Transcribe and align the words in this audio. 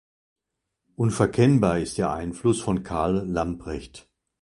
Unverkennbar 0.95 1.77
ist 1.79 1.99
der 1.99 2.11
Einfluss 2.11 2.59
von 2.59 2.81
Karl 2.81 3.17
Lamprecht. 3.17 4.09